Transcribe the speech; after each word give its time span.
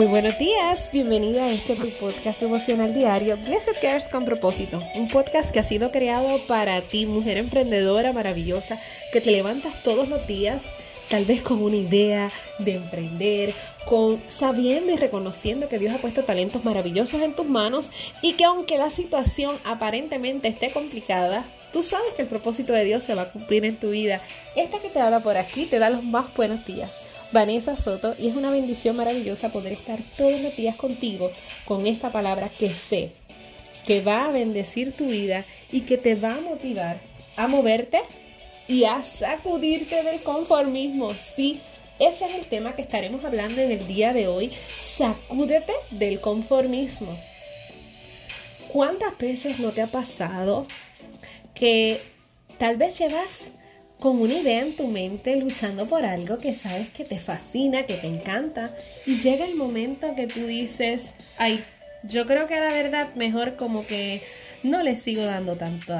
Muy 0.00 0.08
buenos 0.08 0.38
días, 0.38 0.88
bienvenida 0.90 1.44
a 1.44 1.52
este 1.52 1.76
tu 1.76 1.90
podcast 1.90 2.42
emocional 2.42 2.94
diario, 2.94 3.36
Blessed 3.36 3.76
Cares 3.82 4.06
con 4.06 4.24
propósito, 4.24 4.80
un 4.94 5.08
podcast 5.08 5.50
que 5.50 5.58
ha 5.58 5.62
sido 5.62 5.90
creado 5.90 6.38
para 6.46 6.80
ti, 6.80 7.04
mujer 7.04 7.36
emprendedora 7.36 8.14
maravillosa, 8.14 8.80
que 9.12 9.20
te 9.20 9.30
levantas 9.30 9.82
todos 9.82 10.08
los 10.08 10.26
días, 10.26 10.62
tal 11.10 11.26
vez 11.26 11.42
con 11.42 11.62
una 11.62 11.76
idea 11.76 12.30
de 12.60 12.76
emprender, 12.76 13.52
con 13.90 14.18
sabiendo 14.30 14.90
y 14.90 14.96
reconociendo 14.96 15.68
que 15.68 15.78
Dios 15.78 15.92
ha 15.92 15.98
puesto 15.98 16.24
talentos 16.24 16.64
maravillosos 16.64 17.20
en 17.20 17.34
tus 17.34 17.44
manos 17.44 17.90
y 18.22 18.32
que 18.32 18.44
aunque 18.44 18.78
la 18.78 18.88
situación 18.88 19.54
aparentemente 19.66 20.48
esté 20.48 20.70
complicada, 20.70 21.44
tú 21.74 21.82
sabes 21.82 22.14
que 22.16 22.22
el 22.22 22.28
propósito 22.28 22.72
de 22.72 22.84
Dios 22.84 23.02
se 23.02 23.14
va 23.14 23.22
a 23.22 23.32
cumplir 23.32 23.66
en 23.66 23.76
tu 23.76 23.90
vida. 23.90 24.22
Esta 24.56 24.78
que 24.78 24.88
te 24.88 24.98
habla 24.98 25.20
por 25.20 25.36
aquí 25.36 25.66
te 25.66 25.78
da 25.78 25.90
los 25.90 26.02
más 26.02 26.32
buenos 26.34 26.64
días. 26.64 27.02
Vanessa 27.32 27.76
Soto 27.76 28.14
y 28.18 28.28
es 28.28 28.36
una 28.36 28.50
bendición 28.50 28.96
maravillosa 28.96 29.50
poder 29.50 29.72
estar 29.72 29.98
todos 30.16 30.40
los 30.40 30.56
días 30.56 30.76
contigo 30.76 31.30
con 31.64 31.86
esta 31.86 32.10
palabra 32.10 32.48
que 32.48 32.70
sé 32.70 33.12
que 33.86 34.00
va 34.00 34.26
a 34.26 34.30
bendecir 34.30 34.92
tu 34.92 35.06
vida 35.06 35.44
y 35.72 35.82
que 35.82 35.96
te 35.96 36.14
va 36.14 36.34
a 36.34 36.40
motivar 36.40 36.98
a 37.36 37.48
moverte 37.48 38.00
y 38.68 38.84
a 38.84 39.02
sacudirte 39.02 40.02
del 40.02 40.20
conformismo. 40.22 41.10
Sí, 41.14 41.60
ese 41.98 42.26
es 42.26 42.34
el 42.34 42.44
tema 42.44 42.74
que 42.74 42.82
estaremos 42.82 43.24
hablando 43.24 43.60
en 43.60 43.72
el 43.72 43.86
día 43.86 44.12
de 44.12 44.28
hoy. 44.28 44.52
Sacúdete 44.96 45.72
del 45.90 46.20
conformismo. 46.20 47.16
¿Cuántas 48.68 49.16
veces 49.18 49.58
no 49.58 49.72
te 49.72 49.82
ha 49.82 49.88
pasado 49.88 50.66
que 51.54 52.00
tal 52.58 52.76
vez 52.76 52.98
llevas 52.98 53.46
con 54.00 54.20
una 54.20 54.34
idea 54.34 54.60
en 54.60 54.76
tu 54.76 54.88
mente, 54.88 55.36
luchando 55.36 55.86
por 55.86 56.04
algo 56.04 56.38
que 56.38 56.54
sabes 56.54 56.88
que 56.88 57.04
te 57.04 57.18
fascina, 57.18 57.86
que 57.86 57.94
te 57.94 58.06
encanta, 58.06 58.74
y 59.06 59.18
llega 59.20 59.44
el 59.44 59.54
momento 59.54 60.14
que 60.16 60.26
tú 60.26 60.46
dices, 60.46 61.10
ay, 61.36 61.62
yo 62.02 62.26
creo 62.26 62.46
que 62.46 62.58
la 62.58 62.72
verdad 62.72 63.14
mejor 63.14 63.56
como 63.56 63.86
que 63.86 64.22
no 64.62 64.82
le 64.82 64.96
sigo 64.96 65.22
dando 65.24 65.56
tanto, 65.56 65.98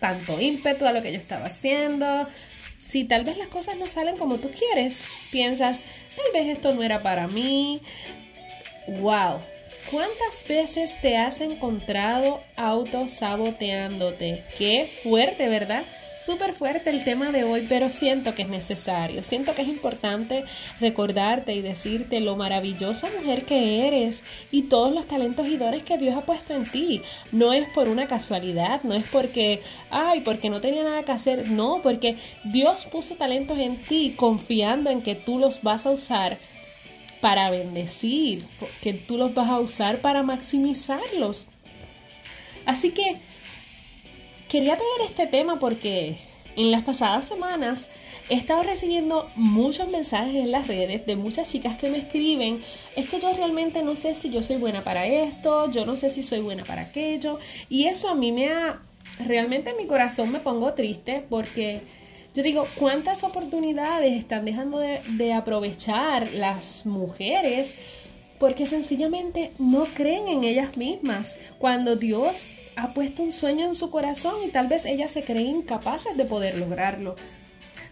tanto 0.00 0.40
ímpetu 0.40 0.84
a 0.86 0.92
lo 0.92 1.02
que 1.02 1.12
yo 1.12 1.18
estaba 1.18 1.46
haciendo. 1.46 2.28
Si 2.78 3.04
tal 3.04 3.24
vez 3.24 3.38
las 3.38 3.48
cosas 3.48 3.76
no 3.78 3.86
salen 3.86 4.18
como 4.18 4.36
tú 4.36 4.50
quieres, 4.50 5.04
piensas, 5.32 5.80
tal 6.14 6.26
vez 6.34 6.54
esto 6.54 6.74
no 6.74 6.82
era 6.82 7.02
para 7.02 7.26
mí. 7.26 7.80
¡Wow! 9.00 9.38
¿Cuántas 9.90 10.46
veces 10.46 11.00
te 11.00 11.16
has 11.16 11.40
encontrado 11.40 12.42
autosaboteándote? 12.56 14.42
Qué 14.58 14.90
fuerte, 15.02 15.48
¿verdad? 15.48 15.84
Súper 16.24 16.54
fuerte 16.54 16.90
el 16.90 17.04
tema 17.04 17.32
de 17.32 17.44
hoy, 17.44 17.66
pero 17.68 17.88
siento 17.88 18.34
que 18.34 18.42
es 18.42 18.48
necesario. 18.48 19.22
Siento 19.22 19.54
que 19.54 19.62
es 19.62 19.68
importante 19.68 20.44
recordarte 20.80 21.54
y 21.54 21.60
decirte 21.60 22.20
lo 22.20 22.36
maravillosa 22.36 23.08
mujer 23.18 23.44
que 23.44 23.86
eres 23.86 24.22
y 24.50 24.62
todos 24.62 24.94
los 24.94 25.06
talentos 25.06 25.48
y 25.48 25.56
dones 25.56 25.82
que 25.82 25.98
Dios 25.98 26.16
ha 26.16 26.22
puesto 26.22 26.54
en 26.54 26.64
ti. 26.64 27.02
No 27.32 27.52
es 27.52 27.68
por 27.70 27.88
una 27.88 28.06
casualidad, 28.06 28.82
no 28.82 28.94
es 28.94 29.08
porque, 29.08 29.62
ay, 29.90 30.20
porque 30.20 30.50
no 30.50 30.60
tenía 30.60 30.84
nada 30.84 31.02
que 31.02 31.12
hacer. 31.12 31.50
No, 31.50 31.80
porque 31.82 32.16
Dios 32.44 32.86
puso 32.90 33.16
talentos 33.16 33.58
en 33.58 33.76
ti 33.76 34.14
confiando 34.16 34.90
en 34.90 35.02
que 35.02 35.14
tú 35.14 35.38
los 35.38 35.62
vas 35.62 35.86
a 35.86 35.90
usar 35.90 36.36
para 37.20 37.50
bendecir, 37.50 38.44
que 38.82 38.92
tú 38.92 39.16
los 39.16 39.34
vas 39.34 39.48
a 39.48 39.58
usar 39.58 39.98
para 39.98 40.22
maximizarlos. 40.22 41.46
Así 42.66 42.90
que 42.90 43.16
quería 44.54 44.76
traer 44.76 45.10
este 45.10 45.26
tema 45.26 45.56
porque 45.56 46.16
en 46.54 46.70
las 46.70 46.84
pasadas 46.84 47.24
semanas 47.24 47.88
he 48.30 48.34
estado 48.34 48.62
recibiendo 48.62 49.28
muchos 49.34 49.88
mensajes 49.88 50.36
en 50.36 50.52
las 50.52 50.68
redes 50.68 51.06
de 51.06 51.16
muchas 51.16 51.50
chicas 51.50 51.76
que 51.76 51.90
me 51.90 51.98
escriben, 51.98 52.62
es 52.94 53.08
que 53.08 53.18
yo 53.18 53.34
realmente 53.34 53.82
no 53.82 53.96
sé 53.96 54.14
si 54.14 54.30
yo 54.30 54.44
soy 54.44 54.54
buena 54.54 54.82
para 54.82 55.08
esto, 55.08 55.72
yo 55.72 55.84
no 55.84 55.96
sé 55.96 56.08
si 56.08 56.22
soy 56.22 56.38
buena 56.38 56.62
para 56.62 56.82
aquello, 56.82 57.40
y 57.68 57.86
eso 57.86 58.08
a 58.08 58.14
mí 58.14 58.30
me 58.30 58.46
ha, 58.46 58.80
realmente 59.26 59.70
en 59.70 59.76
mi 59.76 59.86
corazón 59.86 60.30
me 60.30 60.38
pongo 60.38 60.72
triste 60.74 61.24
porque 61.28 61.80
yo 62.36 62.44
digo, 62.44 62.64
¿cuántas 62.76 63.24
oportunidades 63.24 64.12
están 64.12 64.44
dejando 64.44 64.78
de, 64.78 65.00
de 65.16 65.32
aprovechar 65.32 66.32
las 66.32 66.86
mujeres 66.86 67.74
porque 68.38 68.66
sencillamente 68.66 69.52
no 69.58 69.84
creen 69.84 70.28
en 70.28 70.44
ellas 70.44 70.76
mismas. 70.76 71.38
Cuando 71.58 71.96
Dios 71.96 72.50
ha 72.76 72.92
puesto 72.92 73.22
un 73.22 73.32
sueño 73.32 73.66
en 73.66 73.74
su 73.74 73.90
corazón 73.90 74.34
y 74.46 74.50
tal 74.50 74.66
vez 74.66 74.84
ellas 74.84 75.12
se 75.12 75.22
creen 75.22 75.56
incapaces 75.56 76.16
de 76.16 76.24
poder 76.24 76.58
lograrlo. 76.58 77.14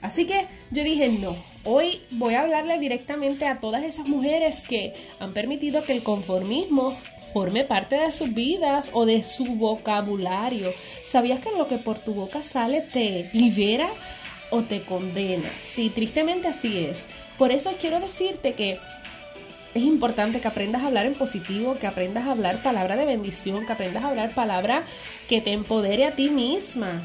Así 0.00 0.26
que 0.26 0.46
yo 0.72 0.82
dije, 0.82 1.08
no, 1.10 1.36
hoy 1.64 2.00
voy 2.10 2.34
a 2.34 2.42
hablarle 2.42 2.78
directamente 2.78 3.46
a 3.46 3.60
todas 3.60 3.84
esas 3.84 4.08
mujeres 4.08 4.62
que 4.68 4.92
han 5.20 5.32
permitido 5.32 5.82
que 5.84 5.92
el 5.92 6.02
conformismo 6.02 6.96
forme 7.32 7.64
parte 7.64 7.96
de 7.96 8.10
sus 8.12 8.34
vidas 8.34 8.90
o 8.92 9.06
de 9.06 9.22
su 9.22 9.44
vocabulario. 9.44 10.72
¿Sabías 11.04 11.40
que 11.40 11.50
lo 11.56 11.68
que 11.68 11.78
por 11.78 11.98
tu 11.98 12.14
boca 12.14 12.42
sale 12.42 12.80
te 12.80 13.30
libera 13.32 13.88
o 14.50 14.62
te 14.62 14.82
condena? 14.82 15.48
Sí, 15.72 15.88
tristemente 15.90 16.48
así 16.48 16.84
es. 16.84 17.06
Por 17.38 17.52
eso 17.52 17.72
quiero 17.80 18.00
decirte 18.00 18.52
que 18.52 18.78
es 19.74 19.82
importante 19.82 20.40
que 20.40 20.48
aprendas 20.48 20.82
a 20.82 20.86
hablar 20.86 21.06
en 21.06 21.14
positivo, 21.14 21.78
que 21.78 21.86
aprendas 21.86 22.24
a 22.24 22.32
hablar 22.32 22.62
palabra 22.62 22.96
de 22.96 23.06
bendición, 23.06 23.66
que 23.66 23.72
aprendas 23.72 24.04
a 24.04 24.08
hablar 24.08 24.34
palabra 24.34 24.82
que 25.28 25.40
te 25.40 25.52
empodere 25.52 26.04
a 26.04 26.12
ti 26.12 26.30
misma 26.30 27.02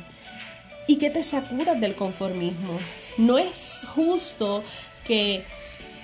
y 0.86 0.98
que 0.98 1.10
te 1.10 1.24
sacudas 1.24 1.80
del 1.80 1.96
conformismo. 1.96 2.78
No 3.18 3.38
es 3.38 3.88
justo 3.96 4.64
que 5.06 5.42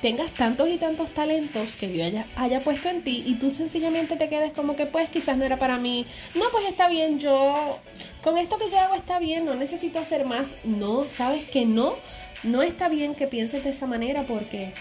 tengas 0.01 0.31
tantos 0.31 0.67
y 0.69 0.77
tantos 0.77 1.09
talentos 1.11 1.75
que 1.77 1.87
Dios 1.87 2.07
haya, 2.07 2.25
haya, 2.35 2.59
puesto 2.59 2.89
en 2.89 3.03
ti 3.03 3.23
y 3.25 3.35
tú 3.35 3.51
sencillamente 3.51 4.17
te 4.17 4.27
quedes 4.27 4.51
como 4.51 4.75
que 4.75 4.85
pues 4.85 5.09
quizás 5.09 5.37
no 5.37 5.45
era 5.45 5.57
para 5.57 5.77
mí. 5.77 6.05
No, 6.35 6.43
pues 6.51 6.65
está 6.67 6.89
bien, 6.89 7.19
yo 7.19 7.79
con 8.21 8.37
esto 8.37 8.57
que 8.57 8.69
yo 8.69 8.79
hago 8.79 8.95
está 8.95 9.19
bien, 9.19 9.45
no 9.45 9.55
necesito 9.55 9.99
hacer 9.99 10.25
más. 10.25 10.47
No, 10.65 11.05
sabes 11.05 11.49
que 11.49 11.65
no, 11.65 11.95
no 12.43 12.61
está 12.61 12.89
bien 12.89 13.15
que 13.15 13.27
pienses 13.27 13.63
de 13.63 13.69
esa 13.69 13.87
manera 13.87 14.23
porque 14.23 14.73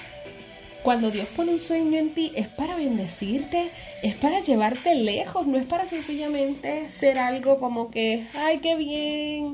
cuando 0.82 1.10
Dios 1.10 1.26
pone 1.37 1.53
un 1.53 1.60
sueño 1.60 1.98
en 1.98 2.12
ti 2.12 2.32
es 2.34 2.48
para 2.48 2.76
bendecirte, 2.76 3.69
es 4.03 4.15
para 4.16 4.41
llevarte 4.41 4.94
lejos, 4.94 5.47
no 5.47 5.59
es 5.59 5.66
para 5.66 5.87
sencillamente 5.87 6.91
ser 6.91 7.19
algo 7.19 7.60
como 7.60 7.91
que, 7.91 8.26
ay, 8.34 8.59
qué 8.59 8.75
bien, 8.75 9.53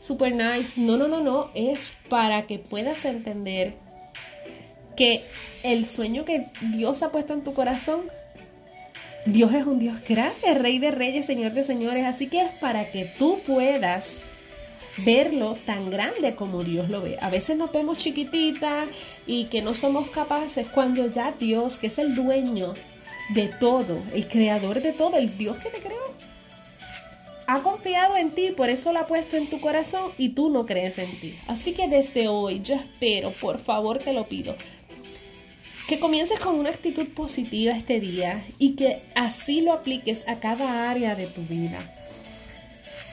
super 0.00 0.32
nice. 0.32 0.72
No, 0.76 0.96
no, 0.96 1.08
no, 1.08 1.20
no, 1.20 1.50
es 1.54 1.88
para 2.08 2.42
que 2.42 2.58
puedas 2.58 3.04
entender 3.04 3.74
que 4.96 5.24
el 5.62 5.86
sueño 5.86 6.24
que 6.24 6.46
Dios 6.74 7.02
ha 7.02 7.10
puesto 7.10 7.34
en 7.34 7.42
tu 7.42 7.54
corazón, 7.54 8.02
Dios 9.26 9.52
es 9.54 9.66
un 9.66 9.78
Dios 9.78 9.98
grande, 10.08 10.54
Rey 10.54 10.78
de 10.78 10.90
Reyes, 10.90 11.26
Señor 11.26 11.52
de 11.52 11.64
Señores, 11.64 12.04
así 12.04 12.28
que 12.28 12.42
es 12.42 12.50
para 12.60 12.84
que 12.84 13.04
tú 13.18 13.38
puedas 13.46 14.04
verlo 14.98 15.56
tan 15.66 15.90
grande 15.90 16.34
como 16.34 16.64
Dios 16.64 16.90
lo 16.90 17.00
ve. 17.00 17.18
A 17.20 17.30
veces 17.30 17.56
nos 17.56 17.72
vemos 17.72 17.98
chiquititas 17.98 18.88
y 19.26 19.44
que 19.46 19.62
no 19.62 19.74
somos 19.74 20.10
capaces 20.10 20.68
cuando 20.68 21.06
ya 21.06 21.32
Dios, 21.32 21.78
que 21.78 21.86
es 21.88 21.98
el 21.98 22.14
dueño 22.14 22.74
de 23.30 23.48
todo, 23.48 24.02
el 24.12 24.28
creador 24.28 24.82
de 24.82 24.92
todo, 24.92 25.16
el 25.16 25.36
Dios 25.38 25.56
que 25.56 25.70
te 25.70 25.78
creó, 25.78 26.12
ha 27.46 27.60
confiado 27.60 28.16
en 28.16 28.30
ti, 28.30 28.50
por 28.56 28.68
eso 28.68 28.92
lo 28.92 29.00
ha 29.00 29.06
puesto 29.06 29.36
en 29.36 29.48
tu 29.48 29.60
corazón 29.60 30.12
y 30.18 30.30
tú 30.30 30.50
no 30.50 30.66
crees 30.66 30.98
en 30.98 31.20
ti. 31.20 31.38
Así 31.46 31.72
que 31.72 31.88
desde 31.88 32.28
hoy 32.28 32.60
yo 32.62 32.74
espero, 32.74 33.30
por 33.32 33.58
favor 33.58 33.98
te 33.98 34.12
lo 34.12 34.24
pido, 34.24 34.54
que 35.88 35.98
comiences 35.98 36.38
con 36.38 36.54
una 36.54 36.70
actitud 36.70 37.06
positiva 37.08 37.76
este 37.76 38.00
día 38.00 38.44
y 38.58 38.74
que 38.74 39.02
así 39.14 39.60
lo 39.60 39.72
apliques 39.72 40.26
a 40.28 40.36
cada 40.36 40.90
área 40.90 41.14
de 41.14 41.26
tu 41.26 41.42
vida. 41.42 41.78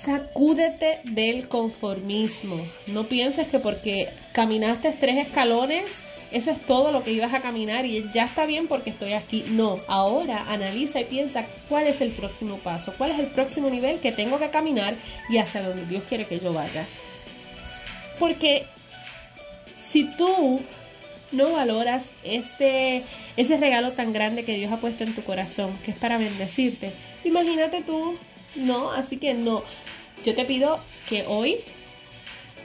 Sacúdete 0.03 0.99
del 1.03 1.47
conformismo. 1.47 2.57
No 2.87 3.03
pienses 3.05 3.47
que 3.47 3.59
porque 3.59 4.07
caminaste 4.33 4.93
tres 4.97 5.27
escalones, 5.27 6.01
eso 6.31 6.51
es 6.51 6.61
todo 6.61 6.91
lo 6.91 7.03
que 7.03 7.11
ibas 7.11 7.33
a 7.33 7.41
caminar 7.41 7.85
y 7.85 8.05
ya 8.13 8.23
está 8.23 8.45
bien 8.45 8.67
porque 8.67 8.91
estoy 8.91 9.13
aquí. 9.13 9.43
No, 9.49 9.75
ahora 9.87 10.45
analiza 10.49 11.01
y 11.01 11.05
piensa 11.05 11.43
cuál 11.67 11.87
es 11.87 12.01
el 12.01 12.11
próximo 12.11 12.57
paso, 12.57 12.93
cuál 12.97 13.11
es 13.11 13.19
el 13.19 13.27
próximo 13.27 13.69
nivel 13.69 13.99
que 13.99 14.11
tengo 14.11 14.39
que 14.39 14.49
caminar 14.49 14.93
y 15.29 15.37
hacia 15.37 15.63
donde 15.63 15.85
Dios 15.85 16.03
quiere 16.07 16.25
que 16.25 16.39
yo 16.39 16.53
vaya. 16.53 16.85
Porque 18.19 18.65
si 19.81 20.05
tú 20.15 20.61
no 21.31 21.51
valoras 21.51 22.11
ese, 22.23 23.03
ese 23.37 23.57
regalo 23.57 23.91
tan 23.91 24.13
grande 24.13 24.45
que 24.45 24.55
Dios 24.55 24.71
ha 24.71 24.77
puesto 24.77 25.03
en 25.03 25.13
tu 25.13 25.23
corazón, 25.23 25.77
que 25.83 25.91
es 25.91 25.97
para 25.97 26.17
bendecirte, 26.17 26.93
imagínate 27.23 27.81
tú 27.81 28.15
no, 28.55 28.91
así 28.91 29.17
que 29.17 29.33
no. 29.33 29.63
Yo 30.25 30.35
te 30.35 30.45
pido 30.45 30.79
que 31.07 31.25
hoy 31.27 31.57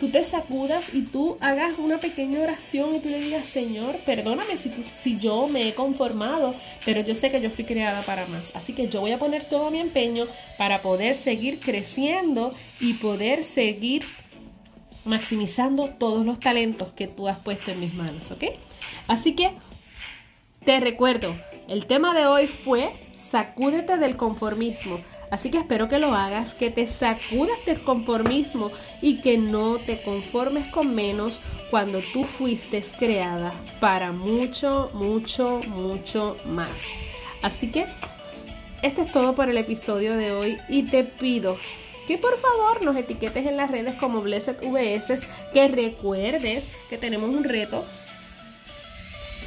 tú 0.01 0.11
te 0.11 0.25
sacudas 0.25 0.93
y 0.93 1.03
tú 1.03 1.39
hagas 1.41 1.79
una 1.79 1.99
pequeña 2.01 2.41
oración 2.41 2.95
y 2.95 3.01
tú 3.01 3.09
le 3.09 3.21
digas, 3.21 3.49
Señor, 3.49 3.97
perdóname 4.05 4.57
si, 4.57 4.71
si 4.99 5.19
yo 5.19 5.47
me 5.47 5.69
he 5.69 5.75
conformado, 5.75 6.55
pero 6.85 7.01
yo 7.03 7.15
sé 7.15 7.31
que 7.31 7.41
yo 7.41 7.51
fui 7.51 7.65
creada 7.65 8.03
para 8.03 8.27
más. 8.27 8.51
Así 8.55 8.73
que 8.75 8.89
yo 8.89 9.01
voy 9.01 9.13
a 9.13 9.19
poner 9.19 9.49
todo 9.49 9.71
mi 9.71 9.81
empeño 9.81 10.27
para 10.59 10.81
poder 10.83 11.17
seguir 11.17 11.61
creciendo 11.61 12.51
y 12.81 12.95
poder 12.95 13.45
seguir 13.45 14.05
maximizando 15.05 15.91
todos 15.91 16.25
los 16.25 16.41
talentos 16.41 16.93
que 16.93 17.07
tú 17.07 17.29
has 17.29 17.39
puesto 17.39 17.71
en 17.71 17.81
mis 17.81 17.95
manos, 17.95 18.31
¿ok? 18.31 18.45
Así 19.07 19.35
que 19.35 19.53
Te 20.65 20.81
recuerdo, 20.81 21.37
el 21.69 21.85
tema 21.85 22.15
de 22.15 22.27
hoy 22.27 22.47
fue 22.47 22.95
sacúdete 23.15 23.99
del 23.99 24.17
conformismo. 24.17 24.99
Así 25.35 25.51
que 25.51 25.59
espero 25.59 25.89
que 25.89 25.99
lo 25.99 26.15
hagas, 26.15 26.55
que 26.55 26.71
te 26.71 26.89
sacudas 26.89 27.59
del 27.67 27.83
conformismo 27.83 28.71
y 29.03 29.21
que 29.21 29.37
no 29.37 29.79
te 29.79 30.01
conformes 30.01 30.65
con 30.69 30.95
menos 30.95 31.43
cuando 31.73 31.99
tú 32.13 32.23
fuiste 32.23 32.85
creada 33.01 33.53
para 33.81 34.13
mucho, 34.13 34.93
mucho, 34.95 35.59
mucho 35.71 36.37
más. 36.47 36.71
Así 37.43 37.69
que 37.69 37.85
esto 38.83 39.03
es 39.03 39.11
todo 39.11 39.35
por 39.35 39.51
el 39.51 39.59
episodio 39.59 40.17
de 40.17 40.31
hoy 40.31 40.57
y 40.69 40.85
te 40.85 41.03
pido 41.03 41.57
que 42.07 42.17
por 42.17 42.39
favor 42.39 42.85
nos 42.85 42.97
etiquetes 42.97 43.45
en 43.45 43.57
las 43.57 43.73
redes 43.73 43.97
como 43.97 44.23
Blessed 44.23 44.63
VS, 44.63 45.21
que 45.53 45.67
recuerdes 45.67 46.69
que 46.89 46.97
tenemos 46.97 47.35
un 47.35 47.43
reto. 47.43 47.85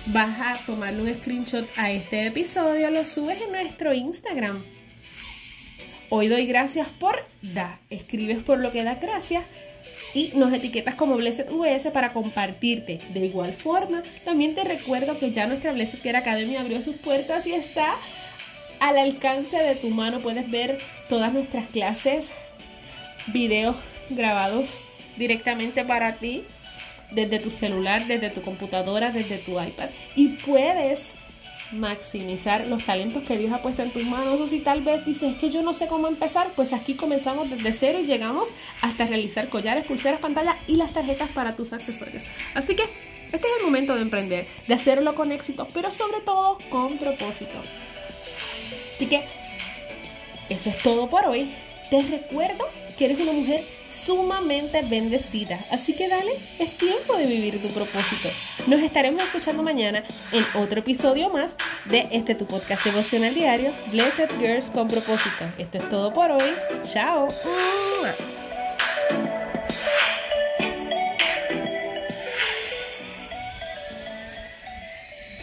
Vas 0.07 0.37
a 0.37 0.65
tomarle 0.65 1.03
un 1.03 1.15
screenshot 1.15 1.65
a 1.77 1.91
este 1.91 2.27
episodio, 2.27 2.91
lo 2.91 3.05
subes 3.05 3.41
en 3.41 3.53
nuestro 3.53 3.93
Instagram. 3.93 4.76
Hoy 6.09 6.29
doy 6.29 6.45
gracias 6.45 6.87
por 6.87 7.17
da. 7.41 7.79
Escribes 7.89 8.41
por 8.43 8.59
lo 8.59 8.71
que 8.71 8.83
da 8.83 8.95
gracias 8.95 9.43
y 10.13 10.29
nos 10.35 10.53
etiquetas 10.53 10.95
como 10.95 11.17
Blessed 11.17 11.51
VS 11.51 11.91
para 11.91 12.13
compartirte. 12.13 12.99
De 13.13 13.25
igual 13.25 13.53
forma, 13.53 14.01
también 14.23 14.55
te 14.55 14.63
recuerdo 14.63 15.19
que 15.19 15.31
ya 15.31 15.47
nuestra 15.47 15.73
Blessed 15.73 15.99
Care 15.99 16.17
Academy 16.17 16.55
abrió 16.55 16.81
sus 16.81 16.95
puertas 16.95 17.45
y 17.45 17.53
está 17.53 17.93
al 18.79 18.97
alcance 18.97 19.57
de 19.57 19.75
tu 19.75 19.89
mano. 19.89 20.19
Puedes 20.19 20.49
ver 20.49 20.77
todas 21.09 21.33
nuestras 21.33 21.67
clases 21.69 22.27
videos 23.27 23.75
grabados 24.09 24.81
directamente 25.17 25.83
para 25.83 26.13
ti 26.13 26.43
desde 27.11 27.39
tu 27.39 27.51
celular, 27.51 28.05
desde 28.07 28.29
tu 28.29 28.41
computadora, 28.41 29.11
desde 29.11 29.39
tu 29.39 29.61
iPad. 29.61 29.89
Y 30.15 30.29
puedes 30.29 31.09
maximizar 31.71 32.67
los 32.67 32.83
talentos 32.85 33.23
que 33.23 33.37
Dios 33.37 33.51
ha 33.53 33.61
puesto 33.61 33.83
en 33.83 33.91
tus 33.91 34.03
manos. 34.05 34.39
O 34.39 34.47
si 34.47 34.59
tal 34.59 34.81
vez 34.81 35.05
dices 35.05 35.37
que 35.37 35.49
yo 35.49 35.61
no 35.61 35.73
sé 35.73 35.87
cómo 35.87 36.07
empezar, 36.07 36.47
pues 36.55 36.73
aquí 36.73 36.95
comenzamos 36.95 37.49
desde 37.49 37.73
cero 37.73 37.99
y 37.99 38.05
llegamos 38.05 38.49
hasta 38.81 39.05
realizar 39.05 39.49
collares, 39.49 39.87
pulseras, 39.87 40.19
pantallas 40.19 40.55
y 40.67 40.75
las 40.75 40.93
tarjetas 40.93 41.29
para 41.29 41.55
tus 41.55 41.73
accesorios. 41.73 42.23
Así 42.53 42.75
que 42.75 42.83
este 42.83 43.37
es 43.37 43.59
el 43.59 43.65
momento 43.65 43.95
de 43.95 44.01
emprender, 44.01 44.47
de 44.67 44.73
hacerlo 44.73 45.13
con 45.15 45.31
éxito, 45.31 45.67
pero 45.73 45.91
sobre 45.91 46.21
todo 46.21 46.57
con 46.69 46.97
propósito. 46.97 47.57
Así 48.93 49.05
que 49.05 49.23
esto 50.49 50.69
es 50.69 50.77
todo 50.81 51.09
por 51.09 51.25
hoy. 51.25 51.51
Te 51.89 52.01
recuerdo 52.01 52.67
que 52.97 53.05
eres 53.05 53.19
una 53.19 53.33
mujer 53.33 53.63
sumamente 53.89 54.81
bendecida. 54.83 55.57
Así 55.71 55.95
que 55.95 56.07
dale, 56.07 56.31
es 56.59 56.77
tiempo 56.77 57.15
de 57.17 57.25
vivir 57.25 57.61
tu 57.61 57.69
propósito. 57.69 58.29
Nos 58.65 58.81
estaremos 58.81 59.23
escuchando 59.23 59.63
mañana 59.63 60.03
en 60.31 60.61
otro 60.61 60.79
episodio 60.79 61.29
más 61.29 61.55
de 61.85 62.07
este 62.11 62.35
tu 62.35 62.45
podcast 62.45 62.85
devocional 62.85 63.33
diario, 63.33 63.73
Blessed 63.91 64.29
Girls 64.39 64.71
con 64.71 64.87
propósito. 64.87 65.45
Esto 65.57 65.77
es 65.77 65.89
todo 65.89 66.13
por 66.13 66.31
hoy. 66.31 66.53
Chao. 66.83 67.27